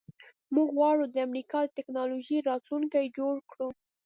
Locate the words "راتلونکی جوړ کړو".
2.49-3.67